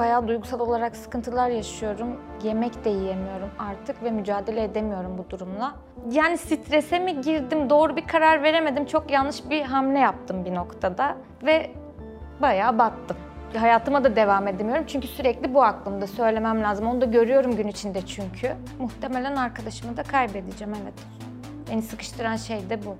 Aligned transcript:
bayağı 0.00 0.28
duygusal 0.28 0.60
olarak 0.60 0.96
sıkıntılar 0.96 1.48
yaşıyorum. 1.48 2.20
Yemek 2.42 2.84
de 2.84 2.90
yiyemiyorum 2.90 3.50
artık 3.58 4.02
ve 4.02 4.10
mücadele 4.10 4.64
edemiyorum 4.64 5.18
bu 5.18 5.30
durumla. 5.30 5.74
Yani 6.10 6.38
strese 6.38 6.98
mi 6.98 7.20
girdim, 7.20 7.70
doğru 7.70 7.96
bir 7.96 8.06
karar 8.06 8.42
veremedim. 8.42 8.86
Çok 8.86 9.10
yanlış 9.10 9.50
bir 9.50 9.62
hamle 9.62 9.98
yaptım 9.98 10.44
bir 10.44 10.54
noktada 10.54 11.16
ve 11.42 11.70
bayağı 12.42 12.78
battım. 12.78 13.16
Hayatıma 13.56 14.04
da 14.04 14.16
devam 14.16 14.48
edemiyorum 14.48 14.84
çünkü 14.86 15.08
sürekli 15.08 15.54
bu 15.54 15.62
aklımda 15.64 16.06
söylemem 16.06 16.62
lazım. 16.62 16.86
Onu 16.86 17.00
da 17.00 17.04
görüyorum 17.04 17.56
gün 17.56 17.68
içinde 17.68 18.06
çünkü. 18.06 18.52
Muhtemelen 18.78 19.36
arkadaşımı 19.36 19.96
da 19.96 20.02
kaybedeceğim 20.02 20.74
evet. 20.82 20.94
Beni 21.70 21.82
sıkıştıran 21.82 22.36
şey 22.36 22.70
de 22.70 22.84
bu. 22.84 22.96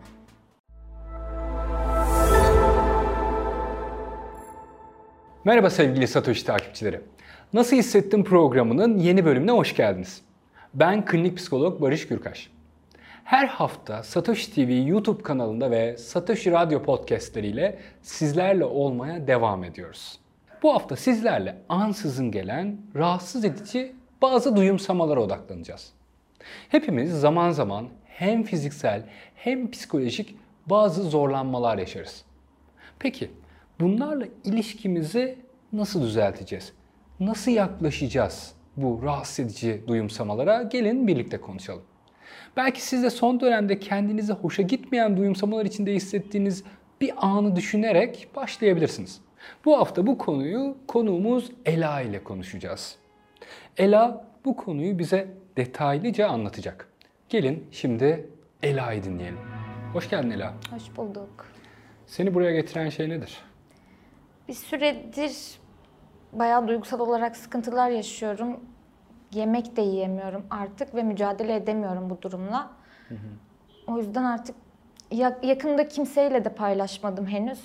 Merhaba 5.45 5.71
sevgili 5.71 6.09
Satoshi 6.09 6.45
takipçileri. 6.45 7.01
Nasıl 7.53 7.77
Hissettim 7.77 8.25
programının 8.25 8.99
yeni 8.99 9.25
bölümüne 9.25 9.51
hoş 9.51 9.77
geldiniz. 9.77 10.23
Ben 10.75 11.05
klinik 11.05 11.37
psikolog 11.37 11.81
Barış 11.81 12.09
Gürkaş. 12.09 12.51
Her 13.25 13.47
hafta 13.47 14.03
Satoshi 14.03 14.55
TV 14.55 14.89
YouTube 14.89 15.23
kanalında 15.23 15.71
ve 15.71 15.97
Satoshi 15.97 16.53
Radyo 16.53 16.83
podcastleriyle 16.83 17.79
sizlerle 18.03 18.65
olmaya 18.65 19.27
devam 19.27 19.65
ediyoruz. 19.65 20.19
Bu 20.63 20.75
hafta 20.75 20.97
sizlerle 20.97 21.57
ansızın 21.69 22.31
gelen 22.31 22.77
rahatsız 22.97 23.45
edici 23.45 23.93
bazı 24.23 24.57
duyumsamalara 24.57 25.21
odaklanacağız. 25.23 25.93
Hepimiz 26.69 27.21
zaman 27.21 27.51
zaman 27.51 27.89
hem 28.05 28.43
fiziksel 28.43 29.03
hem 29.35 29.71
psikolojik 29.71 30.37
bazı 30.67 31.03
zorlanmalar 31.03 31.79
yaşarız. 31.79 32.25
Peki 32.99 33.31
bunlarla 33.81 34.27
ilişkimizi 34.45 35.39
nasıl 35.73 36.03
düzelteceğiz? 36.03 36.73
Nasıl 37.21 37.51
yaklaşacağız 37.51 38.53
bu 38.77 39.01
rahatsız 39.03 39.41
edici 39.41 39.83
duyumsamalara? 39.87 40.63
Gelin 40.63 41.07
birlikte 41.07 41.41
konuşalım. 41.41 41.83
Belki 42.57 42.83
siz 42.83 43.03
de 43.03 43.11
son 43.11 43.41
dönemde 43.41 43.79
kendinize 43.79 44.33
hoşa 44.33 44.63
gitmeyen 44.63 45.17
duyumsamalar 45.17 45.67
içinde 45.67 45.95
hissettiğiniz 45.95 46.65
bir 47.01 47.13
anı 47.17 47.57
düşünerek 47.57 48.29
başlayabilirsiniz. 48.37 49.21
Bu 49.65 49.79
hafta 49.79 50.07
bu 50.07 50.19
konuyu 50.19 50.77
konuğumuz 50.89 51.51
Ela 51.65 52.01
ile 52.01 52.25
konuşacağız. 52.25 52.97
Ela 53.77 54.25
bu 54.45 54.57
konuyu 54.57 54.99
bize 54.99 55.29
detaylıca 55.57 56.29
anlatacak. 56.29 56.89
Gelin 57.29 57.65
şimdi 57.71 58.29
Ela'yı 58.63 59.05
dinleyelim. 59.05 59.39
Hoş 59.93 60.11
geldin 60.11 60.31
Ela. 60.31 60.55
Hoş 60.71 60.97
bulduk. 60.97 61.47
Seni 62.07 62.35
buraya 62.35 62.53
getiren 62.53 62.89
şey 62.89 63.09
nedir? 63.09 63.50
Bir 64.51 64.55
süredir 64.55 65.59
bayağı 66.33 66.69
duygusal 66.69 67.01
olarak 67.01 67.37
sıkıntılar 67.37 67.91
yaşıyorum. 67.91 68.61
Yemek 69.33 69.77
de 69.77 69.83
yiyemiyorum 69.83 70.47
artık 70.51 70.95
ve 70.95 71.03
mücadele 71.03 71.55
edemiyorum 71.55 72.11
bu 72.11 72.23
durumla. 72.23 72.71
O 73.87 73.99
yüzden 73.99 74.25
artık 74.25 74.57
ya- 75.11 75.39
yakında 75.43 75.89
kimseyle 75.89 76.45
de 76.45 76.49
paylaşmadım 76.49 77.27
henüz. 77.27 77.61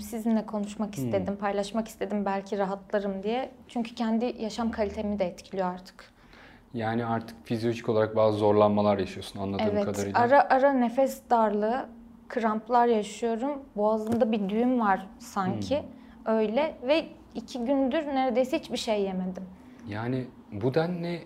Sizinle 0.00 0.46
konuşmak 0.46 0.94
istedim, 0.94 1.36
paylaşmak 1.36 1.88
istedim 1.88 2.24
belki 2.24 2.58
rahatlarım 2.58 3.22
diye. 3.22 3.50
Çünkü 3.68 3.94
kendi 3.94 4.36
yaşam 4.38 4.70
kalitemi 4.70 5.18
de 5.18 5.24
etkiliyor 5.24 5.74
artık. 5.74 6.12
Yani 6.74 7.06
artık 7.06 7.46
fizyolojik 7.46 7.88
olarak 7.88 8.16
bazı 8.16 8.38
zorlanmalar 8.38 8.98
yaşıyorsun 8.98 9.40
anladığım 9.40 9.66
Evet, 9.68 9.84
kadarıyla. 9.84 10.20
ara 10.20 10.48
ara 10.50 10.72
nefes 10.72 11.22
darlığı, 11.30 11.86
kramplar 12.28 12.86
yaşıyorum. 12.86 13.62
Boğazımda 13.76 14.32
bir 14.32 14.48
düğüm 14.48 14.80
var 14.80 15.06
sanki. 15.18 15.82
Öyle 16.26 16.76
ve 16.82 17.06
iki 17.34 17.58
gündür 17.58 18.06
neredeyse 18.06 18.58
hiçbir 18.58 18.76
şey 18.76 19.02
yemedim. 19.02 19.42
Yani 19.88 20.24
bu 20.52 20.74
denli 20.74 21.22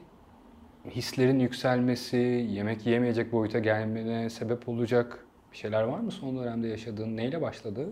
hislerin 0.91 1.39
yükselmesi, 1.39 2.17
yemek 2.51 2.87
yiyemeyecek 2.87 3.33
boyuta 3.33 3.59
gelmene 3.59 4.31
sebep 4.31 4.69
olacak 4.69 5.27
bir 5.53 5.57
şeyler 5.57 5.83
var 5.83 5.99
mı 5.99 6.11
son 6.11 6.39
dönemde 6.39 6.69
yaşadığın? 6.69 7.17
Neyle 7.17 7.43
başladı? 7.43 7.89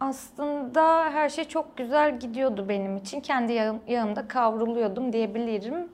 Aslında 0.00 1.10
her 1.10 1.28
şey 1.28 1.44
çok 1.44 1.76
güzel 1.76 2.20
gidiyordu 2.20 2.66
benim 2.68 2.96
için. 2.96 3.20
Kendi 3.20 3.52
yağım, 3.52 3.80
yağımda 3.88 4.28
kavruluyordum 4.28 5.12
diyebilirim. 5.12 5.88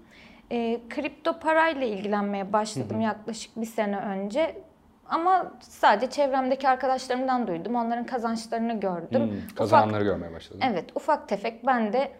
Ee, 0.52 0.80
kripto 0.90 1.38
parayla 1.38 1.86
ilgilenmeye 1.86 2.52
başladım 2.52 3.00
yaklaşık 3.00 3.56
bir 3.56 3.66
sene 3.66 3.96
önce. 3.96 4.62
Ama 5.08 5.52
sadece 5.60 6.10
çevremdeki 6.10 6.68
arkadaşlarımdan 6.68 7.46
duydum. 7.46 7.74
Onların 7.74 8.06
kazançlarını 8.06 8.80
gördüm. 8.80 9.20
Hmm, 9.26 9.38
Ufak- 9.38 9.56
kazananları 9.56 10.04
görmeye 10.04 10.32
başladın. 10.34 10.60
Evet, 10.72 10.84
ufak 10.94 11.28
tefek 11.28 11.66
ben 11.66 11.92
de 11.92 12.12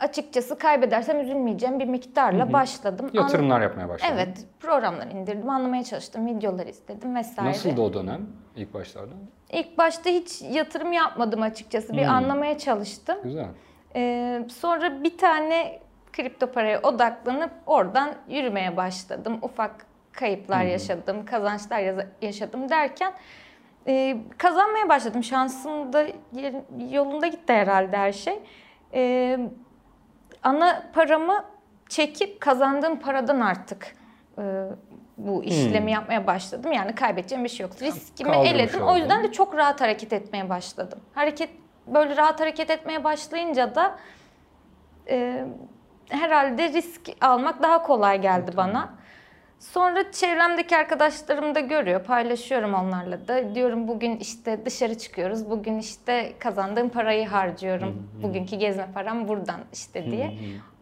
açıkçası 0.00 0.58
kaybedersem 0.58 1.20
üzülmeyeceğim 1.20 1.80
bir 1.80 1.84
miktarla 1.86 2.52
başladım. 2.52 3.06
An- 3.06 3.20
Yatırımlar 3.22 3.60
yapmaya 3.60 3.88
başladın. 3.88 4.12
Evet, 4.14 4.46
programlar 4.60 5.06
indirdim, 5.06 5.50
anlamaya 5.50 5.84
çalıştım, 5.84 6.26
videolar 6.26 6.66
izledim 6.66 7.14
vesaire. 7.14 7.50
Nasıldı 7.50 7.80
o 7.80 7.94
dönem 7.94 8.26
ilk 8.56 8.74
başlarda? 8.74 9.14
İlk 9.52 9.78
başta 9.78 10.10
hiç 10.10 10.42
yatırım 10.42 10.92
yapmadım 10.92 11.42
açıkçası. 11.42 11.92
Bir 11.92 12.02
Hmm. 12.06 12.10
anlamaya 12.14 12.58
çalıştım. 12.58 13.16
Güzel. 13.24 13.46
Ee, 13.96 14.46
sonra 14.48 15.02
bir 15.04 15.18
tane 15.18 15.80
kripto 16.12 16.52
paraya 16.52 16.80
odaklanıp 16.82 17.50
oradan 17.66 18.14
yürümeye 18.28 18.76
başladım. 18.76 19.38
Ufak 19.42 19.86
kayıplar 20.16 20.64
yaşadım, 20.64 21.24
kazançlar 21.24 22.04
yaşadım 22.22 22.68
derken 22.68 23.12
e, 23.86 24.16
kazanmaya 24.38 24.88
başladım. 24.88 25.24
Şansım 25.24 25.92
da 25.92 26.06
yolunda 26.90 27.26
gitti 27.26 27.52
herhalde 27.52 27.96
her 27.96 28.12
şey. 28.12 28.42
E, 28.94 29.38
ana 30.42 30.82
paramı 30.94 31.44
çekip 31.88 32.40
kazandığım 32.40 33.00
paradan 33.00 33.40
artık 33.40 33.96
e, 34.38 34.42
bu 35.16 35.44
işlemi 35.44 35.92
yapmaya 35.92 36.26
başladım. 36.26 36.72
Yani 36.72 36.94
kaybedeceğim 36.94 37.44
bir 37.44 37.48
şey 37.48 37.64
yoktu. 37.64 37.84
Riskimi 37.84 38.30
kaldırmış 38.30 38.54
eledim. 38.54 38.82
O 38.82 38.84
oldun. 38.84 38.96
yüzden 38.96 39.24
de 39.24 39.32
çok 39.32 39.56
rahat 39.56 39.80
hareket 39.80 40.12
etmeye 40.12 40.48
başladım. 40.48 40.98
Hareket 41.14 41.50
böyle 41.86 42.16
rahat 42.16 42.40
hareket 42.40 42.70
etmeye 42.70 43.04
başlayınca 43.04 43.74
da 43.74 43.98
e, 45.08 45.44
herhalde 46.08 46.68
risk 46.68 47.00
almak 47.20 47.62
daha 47.62 47.82
kolay 47.82 48.20
geldi 48.20 48.50
bana. 48.56 48.94
Sonra 49.58 50.12
çevremdeki 50.12 50.76
arkadaşlarım 50.76 51.54
da 51.54 51.60
görüyor, 51.60 52.04
paylaşıyorum 52.04 52.74
onlarla 52.74 53.28
da. 53.28 53.54
Diyorum 53.54 53.88
bugün 53.88 54.16
işte 54.16 54.66
dışarı 54.66 54.98
çıkıyoruz, 54.98 55.50
bugün 55.50 55.78
işte 55.78 56.32
kazandığım 56.38 56.88
parayı 56.88 57.26
harcıyorum. 57.28 58.08
Bugünkü 58.22 58.56
gezme 58.56 58.86
param 58.94 59.28
buradan 59.28 59.60
işte 59.72 60.10
diye. 60.10 60.34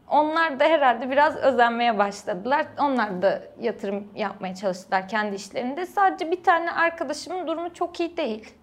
Onlar 0.08 0.60
da 0.60 0.64
herhalde 0.64 1.10
biraz 1.10 1.36
özenmeye 1.36 1.98
başladılar. 1.98 2.66
Onlar 2.80 3.22
da 3.22 3.42
yatırım 3.60 4.08
yapmaya 4.16 4.54
çalıştılar 4.54 5.08
kendi 5.08 5.36
işlerinde. 5.36 5.86
Sadece 5.86 6.30
bir 6.30 6.42
tane 6.42 6.72
arkadaşımın 6.72 7.46
durumu 7.46 7.74
çok 7.74 8.00
iyi 8.00 8.16
değil. 8.16 8.54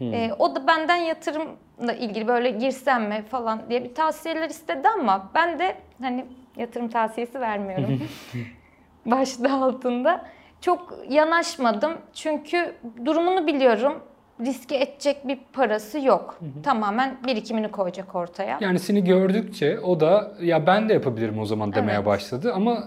Ee, 0.00 0.30
o 0.38 0.54
da 0.54 0.66
benden 0.66 0.96
yatırımla 0.96 1.92
ilgili 1.98 2.28
böyle 2.28 2.50
girsem 2.50 3.08
mi 3.08 3.24
falan 3.30 3.70
diye 3.70 3.84
bir 3.84 3.94
tavsiyeler 3.94 4.50
istedi 4.50 4.88
ama 4.88 5.30
ben 5.34 5.58
de 5.58 5.76
hani 6.02 6.24
yatırım 6.56 6.88
tavsiyesi 6.88 7.40
vermiyorum. 7.40 8.02
Başlığı 9.06 9.64
altında. 9.64 10.24
Çok 10.60 10.94
yanaşmadım 11.08 11.92
çünkü 12.14 12.74
durumunu 13.04 13.46
biliyorum. 13.46 14.02
Riske 14.40 14.76
edecek 14.76 15.28
bir 15.28 15.38
parası 15.52 16.00
yok. 16.00 16.38
Tamamen 16.64 17.16
birikimini 17.26 17.70
koyacak 17.70 18.14
ortaya. 18.14 18.58
Yani 18.60 18.78
seni 18.78 19.04
gördükçe 19.04 19.80
o 19.80 20.00
da 20.00 20.32
ya 20.40 20.66
ben 20.66 20.88
de 20.88 20.92
yapabilirim 20.92 21.38
o 21.38 21.44
zaman 21.44 21.72
demeye 21.72 21.96
Evet. 21.96 22.06
başladı 22.06 22.52
ama 22.54 22.84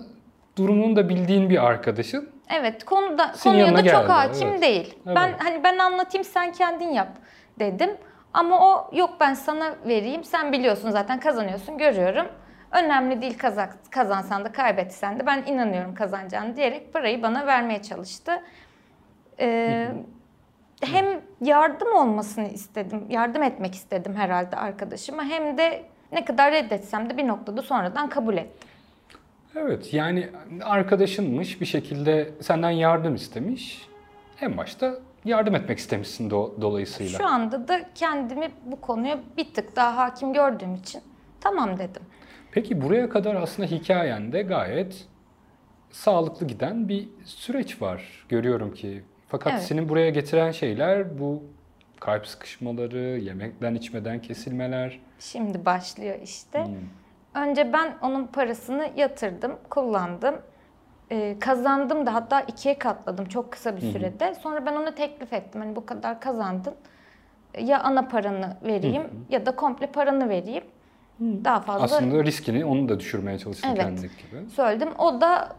durumunu 0.57 0.95
da 0.95 1.09
bildiğin 1.09 1.49
bir 1.49 1.65
arkadaşın 1.65 2.29
Evet, 2.59 2.83
konuda 2.83 3.31
Senin 3.35 3.53
konuya 3.53 3.65
da 3.65 3.69
yanına 3.69 3.91
çok 3.91 4.01
geldi, 4.01 4.11
hakim 4.11 4.47
evet. 4.47 4.61
değil. 4.61 4.95
Evet. 5.07 5.15
Ben 5.15 5.33
hani 5.39 5.63
ben 5.63 5.77
anlatayım 5.77 6.25
sen 6.25 6.51
kendin 6.51 6.89
yap 6.89 7.07
dedim. 7.59 7.89
Ama 8.33 8.59
o 8.59 8.89
yok 8.97 9.09
ben 9.19 9.33
sana 9.33 9.75
vereyim. 9.87 10.23
Sen 10.23 10.51
biliyorsun 10.51 10.89
zaten 10.89 11.19
kazanıyorsun 11.19 11.77
görüyorum. 11.77 12.25
Önemli 12.73 13.21
değil 13.21 13.37
kazak, 13.37 13.77
kazansan 13.91 14.45
da 14.45 14.51
kaybetsen 14.51 15.19
de 15.19 15.25
ben 15.25 15.43
inanıyorum 15.45 15.95
kazanacağını 15.95 16.55
diyerek 16.55 16.93
parayı 16.93 17.23
bana 17.23 17.47
vermeye 17.47 17.81
çalıştı. 17.81 18.31
Ee, 19.39 19.91
hem 20.81 21.05
yardım 21.41 21.95
olmasını 21.95 22.47
istedim, 22.47 23.05
yardım 23.09 23.43
etmek 23.43 23.75
istedim 23.75 24.15
herhalde 24.15 24.55
arkadaşıma. 24.55 25.23
Hem 25.23 25.57
de 25.57 25.85
ne 26.11 26.25
kadar 26.25 26.51
reddetsem 26.51 27.09
de 27.09 27.17
bir 27.17 27.27
noktada 27.27 27.61
sonradan 27.61 28.09
kabul 28.09 28.37
ettim. 28.37 28.69
Evet 29.55 29.93
yani 29.93 30.29
arkadaşınmış 30.63 31.61
bir 31.61 31.65
şekilde 31.65 32.29
senden 32.41 32.69
yardım 32.71 33.15
istemiş. 33.15 33.87
En 34.41 34.57
başta 34.57 34.93
yardım 35.25 35.55
etmek 35.55 35.77
istemişsin 35.79 36.29
do- 36.29 36.61
dolayısıyla. 36.61 37.17
Şu 37.17 37.25
anda 37.27 37.67
da 37.67 37.81
kendimi 37.95 38.51
bu 38.65 38.81
konuya 38.81 39.19
bir 39.37 39.53
tık 39.53 39.75
daha 39.75 39.97
hakim 39.97 40.33
gördüğüm 40.33 40.75
için 40.75 41.01
tamam 41.41 41.79
dedim. 41.79 42.01
Peki 42.53 42.81
buraya 42.81 43.09
kadar 43.09 43.35
aslında 43.35 43.67
hikayende 43.67 44.41
gayet 44.41 45.07
sağlıklı 45.91 46.47
giden 46.47 46.89
bir 46.89 47.09
süreç 47.25 47.81
var. 47.81 48.25
Görüyorum 48.29 48.73
ki. 48.73 49.03
Fakat 49.27 49.53
Evet. 49.53 49.63
seni 49.63 49.89
buraya 49.89 50.09
getiren 50.09 50.51
şeyler 50.51 51.19
bu 51.19 51.43
kalp 51.99 52.27
sıkışmaları, 52.27 52.97
yemekten 52.97 53.75
içmeden 53.75 54.21
kesilmeler. 54.21 54.99
Şimdi 55.19 55.65
başlıyor 55.65 56.15
işte. 56.23 56.67
Önce 57.35 57.73
ben 57.73 57.95
onun 58.01 58.27
parasını 58.27 58.89
yatırdım, 58.95 59.55
kullandım. 59.69 60.35
Ee, 61.11 61.35
kazandım 61.39 62.05
da 62.05 62.13
hatta 62.13 62.41
ikiye 62.41 62.77
katladım 62.77 63.25
çok 63.25 63.51
kısa 63.51 63.75
bir 63.75 63.81
sürede. 63.81 64.35
Sonra 64.35 64.65
ben 64.65 64.75
ona 64.75 64.95
teklif 64.95 65.33
ettim. 65.33 65.61
Hani 65.61 65.75
bu 65.75 65.85
kadar 65.85 66.21
kazandın. 66.21 66.73
Ya 67.59 67.79
ana 67.83 68.07
paranı 68.07 68.57
vereyim 68.63 69.03
ya 69.29 69.45
da 69.45 69.55
komple 69.55 69.87
paranı 69.87 70.29
vereyim. 70.29 70.63
Daha 71.43 71.59
fazla 71.59 71.83
Aslında 71.83 72.23
riskini 72.23 72.65
onu 72.65 72.89
da 72.89 72.99
düşürmeye 72.99 73.39
çalıştın 73.39 73.67
Evet. 73.67 73.77
kendindeki 73.79 74.13
gibi. 74.17 74.49
söyledim. 74.49 74.89
O 74.97 75.21
da 75.21 75.49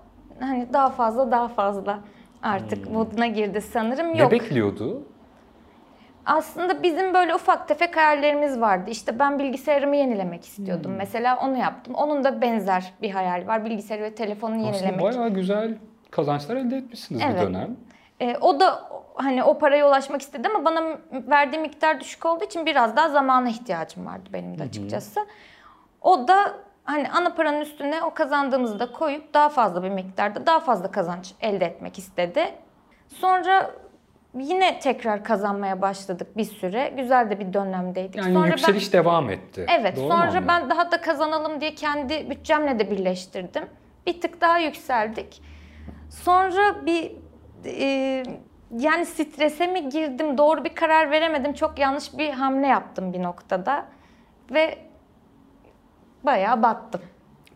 hani 0.41 0.73
daha 0.73 0.91
fazla 0.91 1.31
daha 1.31 1.49
fazla 1.49 1.99
artık 2.43 2.91
moduna 2.91 3.27
girdi 3.27 3.61
sanırım. 3.61 4.15
Ne 4.15 4.19
Yok. 4.19 4.33
bekliyordu? 4.33 5.03
Aslında 6.27 6.83
bizim 6.83 7.15
böyle 7.15 7.35
ufak 7.35 7.69
tefek 7.69 7.97
hayallerimiz 7.97 8.61
vardı. 8.61 8.91
İşte 8.91 9.19
ben 9.19 9.39
bilgisayarımı 9.39 9.97
yenilemek 9.97 10.45
istiyordum. 10.45 10.91
Hmm. 10.91 10.99
Mesela 10.99 11.39
onu 11.39 11.57
yaptım. 11.59 11.95
Onun 11.95 12.25
da 12.25 12.41
benzer 12.41 12.93
bir 13.03 13.11
hayal 13.11 13.47
var. 13.47 13.65
Bilgisayarı 13.65 14.03
ve 14.03 14.15
telefonunu 14.15 14.69
Aslında 14.69 14.77
yenilemek. 14.87 15.03
bayağı 15.03 15.29
güzel 15.29 15.75
kazançlar 16.11 16.57
elde 16.57 16.77
etmişsiniz 16.77 17.21
bir 17.21 17.27
Evet. 17.27 17.43
dönem. 17.43 17.77
Ee, 18.21 18.37
o 18.41 18.61
da 18.61 18.83
hani 19.15 19.45
o 19.45 19.59
paraya 19.59 19.89
ulaşmak 19.89 20.23
istedi 20.23 20.49
ama 20.55 20.65
bana 20.65 20.83
verdiği 21.13 21.59
miktar 21.59 22.01
düşük 22.01 22.27
olduğu 22.27 22.45
için 22.45 22.67
biraz 22.67 22.97
daha 22.97 23.09
zamana 23.09 23.49
ihtiyacım 23.49 24.07
vardı 24.07 24.29
benim 24.33 24.59
de 24.59 24.63
açıkçası. 24.63 25.21
O 26.05 26.29
da 26.29 26.55
hani 26.85 27.11
ana 27.11 27.35
paranın 27.35 27.61
üstüne 27.61 28.03
o 28.03 28.15
kazandığımızı 28.15 28.79
da 28.79 28.93
koyup 28.93 29.35
daha 29.35 29.49
fazla 29.49 29.83
bir 29.83 29.89
miktarda 29.89 30.47
daha 30.47 30.61
fazla 30.61 30.91
kazanç 30.91 31.35
elde 31.41 31.65
etmek 31.65 31.99
istedi. 31.99 32.55
Sonra 33.09 33.71
yine 34.35 34.79
tekrar 34.79 35.25
kazanmaya 35.25 35.83
başladık 35.83 36.37
bir 36.37 36.45
süre. 36.45 36.93
Güzel 36.97 37.31
de 37.31 37.41
bir 37.41 37.53
dönemdeydik. 37.53 38.17
Yani 38.17 38.35
sonra 38.35 38.47
yükseliş 38.47 38.93
devam 38.93 39.31
etti. 39.31 39.67
Evet, 39.81 39.97
Doğru 39.97 40.09
sonra 40.09 40.49
ben 40.49 40.71
daha 40.71 40.93
da 40.93 41.01
kazanalım 41.01 41.61
diye 41.61 41.75
kendi 41.75 42.31
bütçemle 42.31 42.79
de 42.79 42.91
birleştirdim. 42.91 43.65
Bir 44.07 44.21
tık 44.21 44.41
daha 44.41 44.59
yükseldik. 44.59 45.43
Sonra 46.11 46.87
bir 46.87 47.13
e, 47.65 48.23
yani 48.79 49.07
strese 49.07 49.67
mi 49.67 49.89
girdim, 49.89 50.39
doğru 50.39 50.65
bir 50.65 50.75
karar 50.75 51.11
veremedim. 51.11 51.53
Çok 51.53 51.79
yanlış 51.79 52.19
bir 52.19 52.31
hamle 52.31 52.67
yaptım 52.67 53.13
bir 53.13 53.23
noktada 53.23 53.87
ve 54.51 54.79
bayağı 56.25 56.63
battım. 56.63 57.01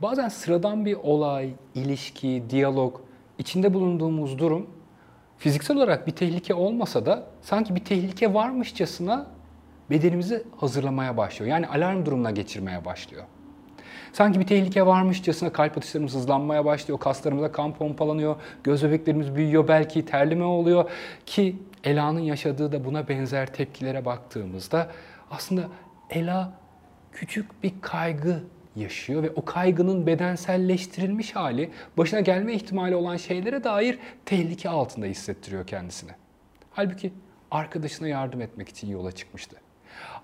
Bazen 0.02 0.28
sıradan 0.28 0.84
bir 0.84 0.94
olay, 0.94 1.50
ilişki, 1.74 2.42
diyalog, 2.50 3.00
içinde 3.38 3.74
bulunduğumuz 3.74 4.38
durum 4.38 4.66
fiziksel 5.38 5.76
olarak 5.76 6.06
bir 6.06 6.12
tehlike 6.12 6.54
olmasa 6.54 7.06
da 7.06 7.26
sanki 7.42 7.74
bir 7.74 7.84
tehlike 7.84 8.34
varmışçasına 8.34 9.26
bedenimizi 9.90 10.42
hazırlamaya 10.56 11.16
başlıyor. 11.16 11.50
Yani 11.50 11.66
alarm 11.66 12.06
durumuna 12.06 12.30
geçirmeye 12.30 12.84
başlıyor. 12.84 13.24
Sanki 14.12 14.40
bir 14.40 14.46
tehlike 14.46 14.86
varmışçasına 14.86 15.52
kalp 15.52 15.78
atışlarımız 15.78 16.14
hızlanmaya 16.14 16.64
başlıyor, 16.64 17.00
kaslarımıza 17.00 17.52
kan 17.52 17.74
pompalanıyor, 17.74 18.36
göz 18.64 18.84
bebeklerimiz 18.84 19.34
büyüyor, 19.34 19.68
belki 19.68 20.04
terleme 20.04 20.44
oluyor 20.44 20.90
ki 21.26 21.56
Ela'nın 21.84 22.20
yaşadığı 22.20 22.72
da 22.72 22.84
buna 22.84 23.08
benzer 23.08 23.52
tepkilere 23.52 24.04
baktığımızda 24.04 24.88
aslında 25.30 25.62
Ela 26.10 26.52
küçük 27.12 27.62
bir 27.62 27.72
kaygı 27.80 28.42
yaşıyor 28.78 29.22
ve 29.22 29.30
o 29.36 29.44
kaygının 29.44 30.06
bedenselleştirilmiş 30.06 31.36
hali 31.36 31.70
başına 31.96 32.20
gelme 32.20 32.54
ihtimali 32.54 32.94
olan 32.94 33.16
şeylere 33.16 33.64
dair 33.64 33.98
tehlike 34.26 34.68
altında 34.68 35.06
hissettiriyor 35.06 35.66
kendisini. 35.66 36.10
Halbuki 36.70 37.12
arkadaşına 37.50 38.08
yardım 38.08 38.40
etmek 38.40 38.68
için 38.68 38.90
yola 38.90 39.12
çıkmıştı. 39.12 39.56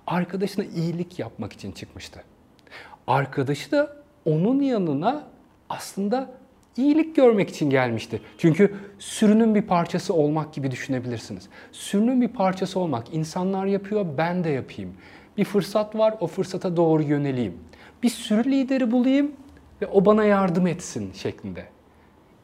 Arkadaşına 0.07 0.65
iyilik 0.65 1.19
yapmak 1.19 1.53
için 1.53 1.73
çıkmıştı. 1.73 2.25
Arkadaşı 3.07 3.71
da 3.71 3.97
onun 4.25 4.61
yanına 4.61 5.27
aslında 5.69 6.31
iyilik 6.77 7.17
görmek 7.17 7.51
için 7.51 7.71
gelmişti. 7.71 8.21
Çünkü 8.39 8.75
sürünün 8.99 9.55
bir 9.55 9.63
parçası 9.63 10.15
olmak 10.15 10.55
gibi 10.55 10.71
düşünebilirsiniz. 10.71 11.49
Sürünün 11.73 12.21
bir 12.21 12.29
parçası 12.29 12.81
olmak, 12.81 13.15
insanlar 13.15 13.67
yapıyor, 13.67 14.07
ben 14.19 14.45
de 14.45 14.51
yapayım. 14.51 14.95
Bir 15.37 15.45
fırsat 15.45 15.97
var, 15.97 16.15
o 16.21 16.27
fırsata 16.27 16.77
doğru 16.77 17.03
yöneleyim. 17.03 17.59
Bir 18.05 18.09
sürü 18.09 18.51
lideri 18.51 18.91
bulayım 18.91 19.33
ve 19.83 19.87
o 19.87 20.05
bana 20.05 20.25
yardım 20.25 20.67
etsin 20.67 21.13
şeklinde. 21.13 21.67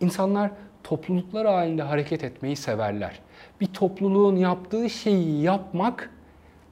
İnsanlar 0.00 0.50
topluluklar 0.84 1.46
halinde 1.46 1.82
hareket 1.82 2.24
etmeyi 2.24 2.56
severler. 2.56 3.20
Bir 3.60 3.66
topluluğun 3.66 4.36
yaptığı 4.36 4.90
şeyi 4.90 5.42
yapmak 5.42 6.10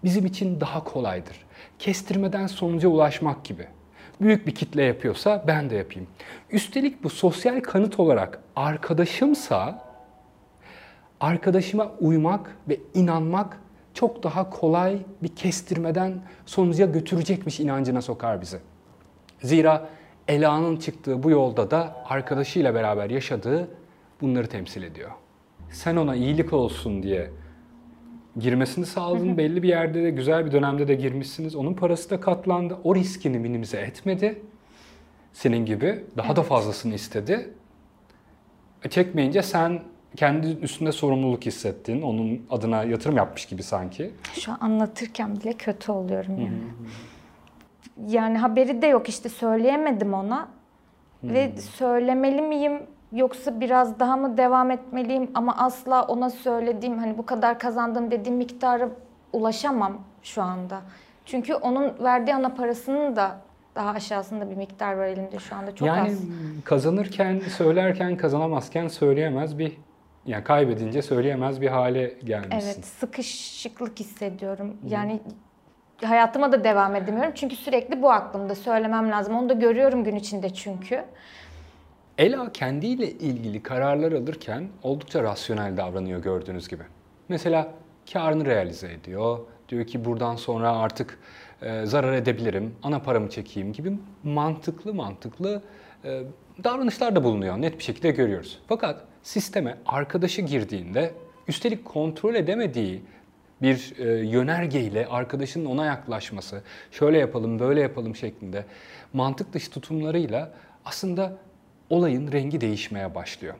bizim 0.05 0.27
için 0.27 0.61
daha 0.61 0.85
kolaydır. 0.85 1.47
Kestirmeden 1.79 2.47
sonuca 2.47 2.89
ulaşmak 2.89 3.45
gibi. 3.45 3.67
Büyük 4.21 4.47
bir 4.47 4.55
kitle 4.55 4.83
yapıyorsa 4.83 5.45
ben 5.47 5.71
de 5.71 5.77
yapayım. 5.77 6.09
Üstelik 6.51 7.05
bu 7.05 7.11
sosyal 7.11 7.61
kanıt 7.61 8.01
olarak 8.01 8.41
arkadaşımsa 8.57 9.85
arkadaşıma 11.21 11.93
uymak 12.01 12.57
ve 12.69 12.81
inanmak 12.95 13.61
çok 13.95 14.23
daha 14.23 14.51
kolay 14.51 14.99
bir 15.23 15.37
kestirmeden 15.37 16.23
sonuca 16.47 16.87
götürecekmiş 16.87 17.61
inancına 17.61 18.03
sokar 18.03 18.41
bizi. 18.41 18.59
Zira 19.43 19.89
Ela'nın 20.29 20.77
çıktığı 20.77 21.23
bu 21.23 21.31
yolda 21.31 21.71
da 21.71 21.97
arkadaşıyla 22.09 22.75
beraber 22.75 23.11
yaşadığı 23.11 23.69
bunları 24.21 24.47
temsil 24.47 24.83
ediyor. 24.83 25.11
Sen 25.71 25.97
ona 25.97 26.15
iyilik 26.17 26.53
olsun 26.53 27.03
diye 27.03 27.31
girmesini 28.39 28.87
sağladın. 28.87 29.37
Belli 29.39 29.63
bir 29.63 29.69
yerde 29.69 30.03
de 30.03 30.11
güzel 30.11 30.47
bir 30.47 30.53
dönemde 30.53 30.89
de 30.89 30.95
girmişsiniz. 30.95 31.57
Onun 31.57 31.75
parası 31.75 32.11
da 32.11 32.21
katlandı. 32.21 32.77
O 32.85 32.95
riskini 32.95 33.39
minimize 33.39 33.79
etmedi. 33.79 34.43
Senin 35.33 35.67
gibi 35.67 36.05
daha 36.17 36.37
da 36.37 36.43
fazlasını 36.43 36.95
istedi. 36.95 37.51
E, 38.85 38.89
Çekmeyince 38.89 39.43
sen 39.43 39.83
kendi 40.17 40.47
üstünde 40.47 40.93
sorumluluk 40.93 41.47
hissettin. 41.47 42.03
Onun 42.03 42.43
adına 42.51 42.85
yatırım 42.85 43.17
yapmış 43.17 43.47
gibi 43.47 43.63
sanki. 43.63 44.11
Şu 44.33 44.53
an 44.53 44.59
anlatırken 44.61 45.37
bile 45.41 45.53
kötü 45.53 45.93
oluyorum 45.93 46.39
yani. 46.39 46.59
Yani 48.07 48.39
haberi 48.39 48.83
de 48.83 48.87
yok 48.87 49.09
işte 49.09 49.29
söyleyemedim 49.29 50.15
ona. 50.15 50.49
Ve 51.25 51.53
söylemeli 51.57 52.43
miyim 52.43 52.83
yoksa 53.13 53.61
biraz 53.61 54.01
daha 54.01 54.17
mı 54.17 54.37
devam 54.37 54.71
etmeliyim 54.71 55.31
ama 55.35 55.57
asla 55.57 56.03
ona 56.03 56.31
söylediğim 56.31 56.99
hani 56.99 57.19
bu 57.19 57.27
kadar 57.27 57.59
kazandım 57.59 58.11
dediğim 58.11 58.39
miktara 58.39 58.89
ulaşamam 59.33 60.01
şu 60.23 60.43
anda. 60.43 60.81
Çünkü 61.25 61.55
onun 61.55 61.93
verdiği 62.01 62.35
ana 62.35 62.55
parasının 62.55 63.17
da 63.17 63.37
daha 63.75 63.91
aşağısında 63.91 64.51
bir 64.51 64.57
miktar 64.57 64.95
var 64.95 65.07
elimde 65.07 65.39
şu 65.39 65.57
anda 65.57 65.75
çok 65.75 65.89
yani 65.89 66.09
az. 66.09 66.19
kazanırken, 66.65 67.41
söylerken, 67.57 68.17
kazanamazken 68.17 68.89
söyleyemez 68.89 69.59
bir 69.59 69.73
yani 70.27 70.45
kaybedince 70.45 71.03
söyleyemez 71.03 71.61
bir 71.61 71.69
hale 71.69 72.15
gelmişsin. 72.25 72.73
Evet, 72.75 72.85
sıkışıklık 72.85 74.01
hissediyorum. 74.01 74.77
Yani 74.89 75.21
hayatıma 76.07 76.53
da 76.53 76.65
devam 76.65 76.97
edemiyorum. 76.97 77.33
Çünkü 77.35 77.57
sürekli 77.57 78.03
bu 78.03 78.11
aklımda 78.13 78.55
söylemem 78.55 79.11
lazım. 79.11 79.37
Onu 79.37 79.49
da 79.49 79.53
görüyorum 79.53 80.05
gün 80.05 80.17
içinde 80.17 80.55
çünkü. 80.55 81.05
Ela 82.19 82.53
kendiyle 82.53 83.11
ilgili 83.11 83.63
kararlar 83.63 84.13
alırken 84.13 84.69
oldukça 84.83 85.23
rasyonel 85.23 85.77
davranıyor 85.77 86.23
gördüğünüz 86.23 86.69
gibi. 86.69 86.83
Mesela 87.29 87.69
karını 88.13 88.45
realize 88.45 88.93
ediyor. 88.93 89.39
Diyor 89.69 89.87
ki 89.87 90.05
buradan 90.05 90.37
sonra 90.37 90.77
artık 90.77 91.19
e, 91.63 91.87
zarar 91.87 92.13
edebilirim, 92.13 92.75
ana 92.83 92.99
paramı 92.99 93.31
çekeyim 93.31 93.73
gibi 93.73 93.93
mantıklı 94.25 94.95
mantıklı 94.95 95.63
e, 96.05 96.23
davranışlar 96.65 97.17
da 97.17 97.25
bulunuyor. 97.25 97.63
Net 97.63 97.79
bir 97.79 97.85
şekilde 97.85 98.11
görüyoruz. 98.11 98.59
Fakat 98.69 99.01
sisteme 99.23 99.79
arkadaşı 99.87 100.43
girdiğinde 100.43 101.13
üstelik 101.49 101.85
kontrol 101.85 102.35
edemediği 102.35 103.03
bir 103.63 103.95
e, 103.99 104.27
yönergeyle 104.27 105.07
arkadaşının 105.07 105.67
ona 105.67 105.87
yaklaşması, 105.87 106.63
şöyle 106.91 107.19
yapalım, 107.19 107.59
böyle 107.59 107.81
yapalım 107.81 108.17
şeklinde 108.17 108.65
mantık 109.13 109.53
dışı 109.53 109.71
tutumlarıyla 109.71 110.53
aslında 110.85 111.33
olayın 111.91 112.33
rengi 112.33 112.61
değişmeye 112.61 113.15
başlıyor. 113.15 113.55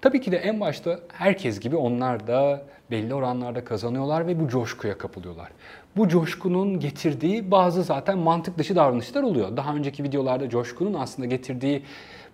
Tabii 0.00 0.20
ki 0.20 0.32
de 0.32 0.36
en 0.36 0.60
başta 0.60 1.00
herkes 1.12 1.60
gibi 1.60 1.76
onlar 1.76 2.26
da 2.26 2.62
belli 2.90 3.14
oranlarda 3.14 3.64
kazanıyorlar 3.64 4.26
ve 4.26 4.40
bu 4.40 4.48
coşkuya 4.48 4.98
kapılıyorlar. 4.98 5.48
Bu 5.96 6.08
coşkunun 6.08 6.80
getirdiği 6.80 7.50
bazı 7.50 7.82
zaten 7.82 8.18
mantık 8.18 8.58
dışı 8.58 8.76
davranışlar 8.76 9.22
oluyor. 9.22 9.56
Daha 9.56 9.74
önceki 9.74 10.04
videolarda 10.04 10.48
coşkunun 10.48 10.94
aslında 10.94 11.28
getirdiği 11.28 11.82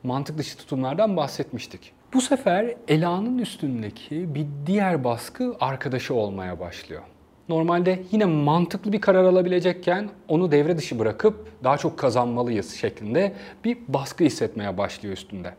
mantık 0.02 0.38
dışı 0.38 0.56
tutumlardan 0.56 1.16
bahsetmiştik. 1.16 1.92
Bu 2.12 2.20
sefer 2.20 2.74
Ela'nın 2.88 3.38
üstündeki 3.38 4.34
bir 4.34 4.46
diğer 4.66 5.04
baskı 5.04 5.56
arkadaşı 5.60 6.14
olmaya 6.14 6.60
başlıyor. 6.60 7.02
Normalde 7.48 8.02
yine 8.10 8.24
mantıklı 8.24 8.92
bir 8.92 9.00
karar 9.00 9.24
alabilecekken 9.24 10.08
onu 10.28 10.52
devre 10.52 10.76
dışı 10.76 10.98
bırakıp 10.98 11.64
daha 11.64 11.78
çok 11.78 11.98
kazanmalıyız 11.98 12.74
şeklinde 12.74 13.32
bir 13.64 13.78
baskı 13.88 14.24
hissetmeye 14.24 14.78
başlıyor 14.78 15.16
üstünde. 15.16 15.54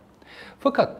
Fakat 0.60 0.96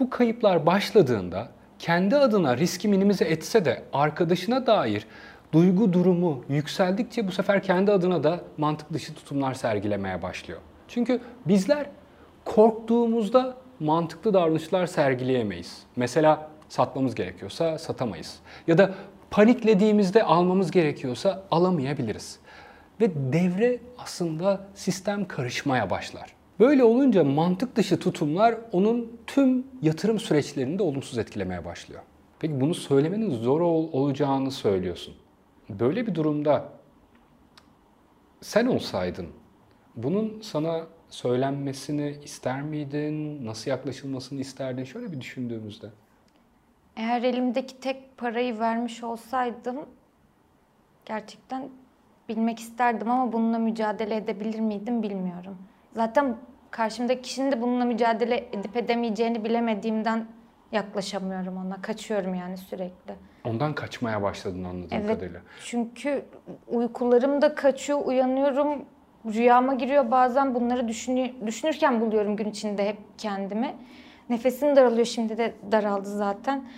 bu 0.00 0.10
kayıplar 0.10 0.66
başladığında 0.66 1.48
kendi 1.78 2.16
adına 2.16 2.56
riski 2.56 2.88
minimize 2.88 3.24
etse 3.24 3.64
de 3.64 3.82
arkadaşına 3.92 4.66
dair 4.66 5.06
duygu 5.52 5.92
durumu 5.92 6.44
yükseldikçe 6.48 7.26
bu 7.26 7.32
sefer 7.32 7.62
kendi 7.62 7.92
adına 7.92 8.24
da 8.24 8.40
mantık 8.56 8.92
dışı 8.92 9.14
tutumlar 9.14 9.54
sergilemeye 9.54 10.22
başlıyor. 10.22 10.60
Çünkü 10.88 11.20
bizler 11.46 11.86
korktuğumuzda 12.44 13.56
mantıklı 13.80 14.34
davranışlar 14.34 14.86
sergileyemeyiz. 14.86 15.82
Mesela 15.96 16.50
satmamız 16.68 17.14
gerekiyorsa 17.14 17.78
satamayız. 17.78 18.38
Ya 18.66 18.78
da 18.78 18.94
paniklediğimizde 19.30 20.22
almamız 20.22 20.70
gerekiyorsa 20.70 21.42
alamayabiliriz. 21.50 22.38
Ve 23.00 23.32
devre 23.32 23.80
aslında 23.98 24.60
sistem 24.74 25.28
karışmaya 25.28 25.90
başlar. 25.90 26.34
Böyle 26.60 26.84
olunca 26.84 27.24
mantık 27.24 27.76
dışı 27.76 27.98
tutumlar 27.98 28.54
onun 28.72 29.12
tüm 29.26 29.66
yatırım 29.82 30.18
süreçlerini 30.20 30.78
de 30.78 30.82
olumsuz 30.82 31.18
etkilemeye 31.18 31.64
başlıyor. 31.64 32.02
Peki 32.40 32.60
bunu 32.60 32.74
söylemenin 32.74 33.30
zor 33.30 33.60
ol- 33.60 33.88
olacağını 33.92 34.50
söylüyorsun. 34.50 35.14
Böyle 35.70 36.06
bir 36.06 36.14
durumda 36.14 36.64
sen 38.40 38.66
olsaydın 38.66 39.26
bunun 39.96 40.40
sana 40.42 40.80
söylenmesini 41.10 42.16
ister 42.24 42.62
miydin? 42.62 43.46
Nasıl 43.46 43.70
yaklaşılmasını 43.70 44.40
isterdin? 44.40 44.84
Şöyle 44.84 45.12
bir 45.12 45.20
düşündüğümüzde. 45.20 45.86
Eğer 46.96 47.22
elimdeki 47.22 47.80
tek 47.80 48.16
parayı 48.16 48.58
vermiş 48.58 49.04
olsaydım 49.04 49.76
gerçekten 51.04 51.68
bilmek 52.28 52.58
isterdim 52.58 53.10
ama 53.10 53.32
bununla 53.32 53.58
mücadele 53.58 54.16
edebilir 54.16 54.60
miydim 54.60 55.02
bilmiyorum. 55.02 55.58
Zaten 55.94 56.36
karşımdaki 56.70 57.22
kişinin 57.22 57.52
de 57.52 57.62
bununla 57.62 57.84
mücadele 57.84 58.48
edip 58.52 58.76
edemeyeceğini 58.76 59.44
bilemediğimden 59.44 60.26
yaklaşamıyorum 60.72 61.56
ona. 61.56 61.82
Kaçıyorum 61.82 62.34
yani 62.34 62.56
sürekli. 62.56 63.14
Ondan 63.44 63.74
kaçmaya 63.74 64.22
başladın 64.22 64.64
anladığım 64.64 64.88
Evet. 64.98 65.06
kadarıyla. 65.06 65.40
Çünkü 65.64 66.24
uykularım 66.66 67.42
da 67.42 67.54
kaçıyor, 67.54 68.00
uyanıyorum. 68.06 68.84
Rüyama 69.26 69.74
giriyor 69.74 70.10
bazen 70.10 70.54
bunları 70.54 70.88
düşünü- 70.88 71.46
düşünürken 71.46 72.00
buluyorum 72.00 72.36
gün 72.36 72.50
içinde 72.50 72.88
hep 72.88 72.96
kendimi. 73.18 73.76
Nefesim 74.30 74.76
daralıyor 74.76 75.06
şimdi 75.06 75.38
de 75.38 75.54
daraldı 75.72 76.08
zaten. 76.16 76.68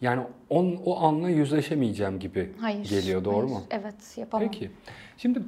Yani 0.00 0.22
on, 0.50 0.76
o 0.84 0.96
anla 1.00 1.28
yüzleşemeyeceğim 1.30 2.18
gibi 2.18 2.52
Hayır. 2.60 2.88
geliyor 2.88 3.24
doğru 3.24 3.36
hayır. 3.36 3.48
mu? 3.48 3.62
Evet 3.70 4.18
yapamam. 4.18 4.48
Peki. 4.48 4.70
Şimdi 5.16 5.42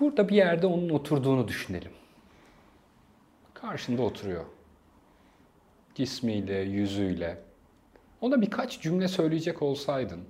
burada 0.00 0.28
bir 0.28 0.34
yerde 0.36 0.66
onun 0.66 0.88
oturduğunu 0.90 1.48
düşünelim. 1.48 1.90
Karşında 3.54 4.02
oturuyor. 4.02 4.44
Cismiyle, 5.94 6.58
yüzüyle. 6.58 7.38
Ona 8.20 8.40
birkaç 8.42 8.80
cümle 8.80 9.08
söyleyecek 9.08 9.62
olsaydın 9.62 10.20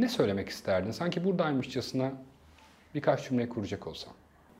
ne 0.00 0.08
söylemek 0.08 0.48
isterdin? 0.48 0.90
Sanki 0.90 1.24
buradaymışçasına 1.24 2.12
birkaç 2.94 3.28
cümle 3.28 3.48
kuracak 3.48 3.86
olsan. 3.86 4.12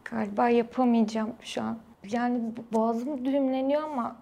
Galiba 0.04 0.48
yapamayacağım 0.48 1.32
şu 1.42 1.62
an. 1.62 1.78
Yani 2.10 2.40
boğazım 2.72 3.24
düğümleniyor 3.24 3.82
ama 3.82 4.16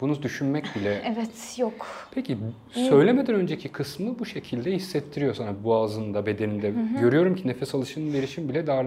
Bunu 0.00 0.22
düşünmek 0.22 0.76
bile 0.76 1.02
evet 1.04 1.58
yok. 1.58 1.86
Peki 2.10 2.38
söylemeden 2.72 3.34
önceki 3.34 3.68
kısmı 3.72 4.18
bu 4.18 4.26
şekilde 4.26 4.72
hissettiriyor 4.72 5.34
sana 5.34 5.64
boğazında, 5.64 6.26
bedeninde. 6.26 6.74
Görüyorum 7.00 7.34
ki 7.34 7.48
nefes 7.48 7.74
alışın, 7.74 8.12
verişin 8.12 8.48
bile 8.48 8.66
dar, 8.66 8.86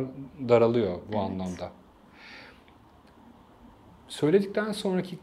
daralıyor 0.49 0.99
bu 1.13 1.19
anlamda. 1.19 1.71
Söyledikten 4.07 4.71
sonraki 4.71 5.19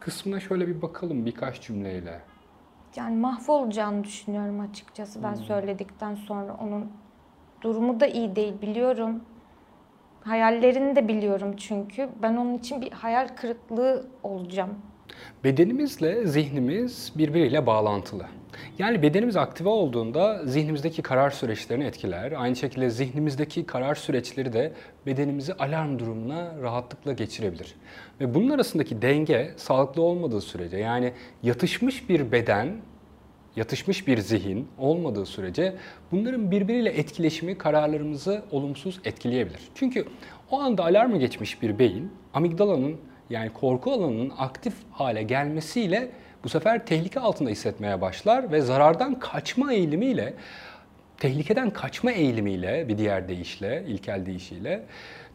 kısmına 0.00 0.40
şöyle 0.40 0.68
bir 0.68 0.82
bakalım 0.82 1.26
birkaç 1.26 1.60
cümleyle. 1.62 2.20
Yani 2.96 3.16
mahvolacağını 3.16 4.04
düşünüyorum 4.04 4.60
açıkçası 4.60 5.22
ben 5.22 5.34
söyledikten 5.34 6.14
sonra 6.14 6.56
onun 6.60 6.92
durumu 7.62 8.00
da 8.00 8.06
iyi 8.06 8.36
değil 8.36 8.62
biliyorum. 8.62 9.24
Hayallerini 10.24 10.96
de 10.96 11.08
biliyorum 11.08 11.56
çünkü. 11.56 12.08
Ben 12.22 12.36
onun 12.36 12.58
için 12.58 12.80
bir 12.80 12.92
hayal 12.92 13.28
kırıklığı 13.28 14.06
olacağım. 14.22 14.78
Bedenimizle 15.44 16.26
zihnimiz 16.26 17.12
birbiriyle 17.16 17.66
bağlantılı. 17.66 18.26
Yani 18.78 19.02
bedenimiz 19.02 19.36
aktive 19.36 19.68
olduğunda 19.68 20.46
zihnimizdeki 20.46 21.02
karar 21.02 21.30
süreçlerini 21.30 21.84
etkiler. 21.84 22.32
Aynı 22.32 22.56
şekilde 22.56 22.90
zihnimizdeki 22.90 23.66
karar 23.66 23.94
süreçleri 23.94 24.52
de 24.52 24.72
bedenimizi 25.06 25.54
alarm 25.54 25.98
durumuna 25.98 26.62
rahatlıkla 26.62 27.12
geçirebilir. 27.12 27.74
Ve 28.20 28.34
bunun 28.34 28.50
arasındaki 28.50 29.02
denge 29.02 29.54
sağlıklı 29.56 30.02
olmadığı 30.02 30.40
sürece 30.40 30.76
yani 30.76 31.12
yatışmış 31.42 32.08
bir 32.08 32.32
beden, 32.32 32.76
yatışmış 33.56 34.06
bir 34.06 34.18
zihin 34.18 34.68
olmadığı 34.78 35.26
sürece 35.26 35.74
bunların 36.12 36.50
birbiriyle 36.50 36.90
etkileşimi 36.90 37.58
kararlarımızı 37.58 38.42
olumsuz 38.50 39.00
etkileyebilir. 39.04 39.60
Çünkü 39.74 40.04
o 40.50 40.60
anda 40.60 40.84
alarmı 40.84 41.18
geçmiş 41.18 41.62
bir 41.62 41.78
beyin 41.78 42.12
amigdalanın 42.34 42.96
yani 43.30 43.50
korku 43.52 43.92
alanının 43.92 44.32
aktif 44.38 44.74
hale 44.92 45.22
gelmesiyle 45.22 46.10
bu 46.44 46.48
sefer 46.48 46.86
tehlike 46.86 47.20
altında 47.20 47.50
hissetmeye 47.50 48.00
başlar 48.00 48.52
ve 48.52 48.60
zarardan 48.60 49.18
kaçma 49.18 49.72
eğilimiyle 49.72 50.34
tehlikeden 51.18 51.70
kaçma 51.70 52.12
eğilimiyle 52.12 52.88
bir 52.88 52.98
diğer 52.98 53.28
deyişle, 53.28 53.84
ilkel 53.86 54.26
deyişiyle 54.26 54.82